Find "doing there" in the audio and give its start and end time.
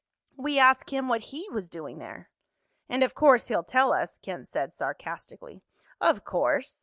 1.69-2.31